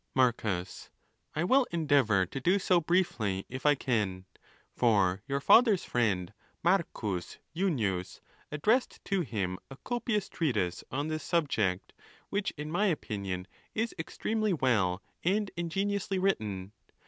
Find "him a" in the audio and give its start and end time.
9.21-9.77